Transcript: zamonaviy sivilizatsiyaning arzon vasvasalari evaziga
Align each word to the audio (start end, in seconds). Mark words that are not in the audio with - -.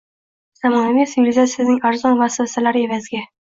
zamonaviy 0.61 1.07
sivilizatsiyaning 1.11 1.79
arzon 1.93 2.19
vasvasalari 2.25 2.87
evaziga 2.91 3.27